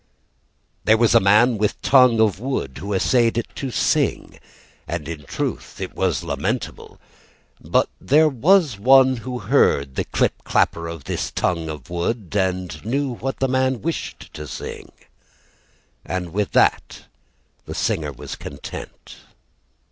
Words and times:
There 0.83 0.97
was 0.97 1.13
a 1.13 1.19
man 1.19 1.59
with 1.59 1.79
tongue 1.83 2.19
of 2.19 2.39
wood 2.39 2.79
Who 2.79 2.91
essayed 2.91 3.45
to 3.53 3.69
sing, 3.69 4.39
And 4.87 5.07
in 5.07 5.25
truth 5.25 5.79
it 5.79 5.93
was 5.95 6.23
lamentable. 6.23 6.99
But 7.63 7.87
there 8.01 8.27
was 8.27 8.79
one 8.79 9.17
who 9.17 9.37
heard 9.37 9.93
The 9.93 10.05
clip 10.05 10.43
clapper 10.43 10.87
of 10.87 11.03
this 11.03 11.29
tongue 11.29 11.69
of 11.69 11.91
wood 11.91 12.35
And 12.35 12.83
knew 12.83 13.11
what 13.11 13.37
the 13.39 13.47
man 13.47 13.83
Wished 13.83 14.33
to 14.33 14.47
sing, 14.47 14.91
And 16.03 16.33
with 16.33 16.53
that 16.53 17.03
the 17.67 17.75
singer 17.75 18.11
was 18.11 18.35
content. 18.35 19.17